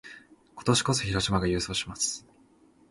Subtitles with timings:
[0.55, 2.25] 今年こそ、広島が優勝します！